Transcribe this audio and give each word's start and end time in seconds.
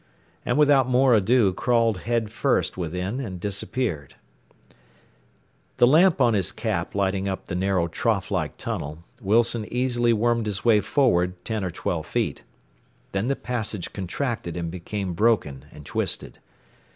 and 0.43 0.57
without 0.57 0.89
more 0.89 1.13
ado 1.13 1.53
crawled 1.53 1.99
head 2.09 2.31
first 2.31 2.75
within 2.75 3.19
and 3.19 3.39
disappeared. 3.39 4.15
The 5.77 5.85
lamp 5.85 6.19
on 6.19 6.33
his 6.33 6.51
cap 6.51 6.95
lighting 6.95 7.27
up 7.29 7.45
the 7.45 7.53
narrow 7.53 7.87
trough 7.87 8.31
like 8.31 8.57
tunnel, 8.57 9.03
Wilson 9.21 9.71
easily 9.71 10.11
wormed 10.11 10.47
his 10.47 10.65
way 10.65 10.79
forward 10.81 11.45
ten 11.45 11.63
or 11.63 11.69
twelve 11.69 12.07
feet. 12.07 12.41
Then 13.11 13.27
the 13.27 13.35
passage 13.35 13.93
contracted 13.93 14.57
and 14.57 14.71
became 14.71 15.13
broken 15.13 15.65
and 15.71 15.85
twisted. 15.85 16.39